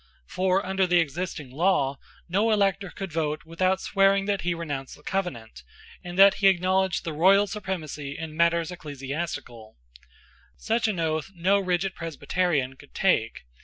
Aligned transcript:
For 0.25 0.65
under 0.65 0.87
the 0.87 0.99
existing 0.99 1.51
law 1.51 1.97
no 2.27 2.49
elector 2.49 2.89
could 2.89 3.11
vote 3.13 3.43
without 3.45 3.79
swearing 3.81 4.25
that 4.25 4.41
he 4.41 4.55
renounced 4.55 4.95
the 4.95 5.03
Covenant, 5.03 5.61
and 6.03 6.17
that 6.17 6.33
he 6.41 6.47
acknowledged 6.47 7.03
the 7.03 7.13
Royal 7.13 7.45
supremacy 7.45 8.17
in 8.17 8.35
matters 8.35 8.71
ecclesiastical, 8.71 9.77
Such 10.57 10.87
an 10.87 10.99
oath 10.99 11.29
no 11.35 11.59
rigid 11.59 11.93
Presbyterian 11.93 12.77
could 12.77 12.95
take. 12.95 13.43